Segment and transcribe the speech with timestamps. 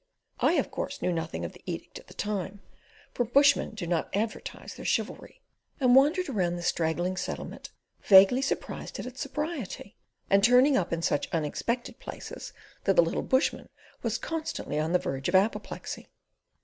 [0.39, 4.73] I, of course, knew nothing of the edict at the time—for bushmen do not advertise
[4.73, 7.69] their chivalry—and wandered round the straggling Settlement
[8.01, 9.95] vaguely surprised at its sobriety,
[10.27, 12.51] and turning up in such unexpected places
[12.85, 13.69] that the little bushman
[14.01, 16.07] was constantly on the verge of apoplexy.